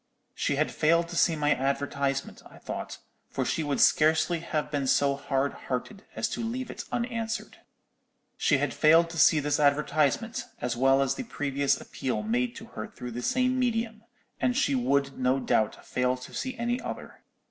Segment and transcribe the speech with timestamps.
[0.33, 2.97] She had failed to see my advertisement, I thought;
[3.29, 7.59] for she would scarcely have been so hard hearted as to leave it unanswered.
[8.35, 12.65] She had failed to see this advertisement, as well as the previous appeal made to
[12.73, 14.03] her through the same medium,
[14.39, 17.21] and she would no doubt fail to see any other.